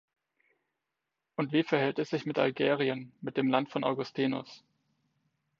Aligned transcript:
Und 1.35 1.51
wie 1.53 1.61
verhält 1.61 1.99
es 1.99 2.09
sich 2.09 2.25
mit 2.25 2.39
Algerien, 2.39 3.11
mit 3.21 3.37
dem 3.37 3.49
Land 3.51 3.69
von 3.69 3.83
Augustinus? 3.83 4.63